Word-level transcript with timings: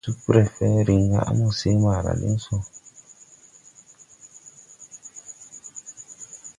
Supɛrfɛ 0.07 0.67
riŋ 0.87 1.03
ra 1.11 1.11
ga 1.11 1.19
a 1.29 1.31
mo 1.37 1.47
see 1.59 1.77
ɓaara 1.81 2.11
liŋ 2.21 2.35
sɔ. 2.43 2.55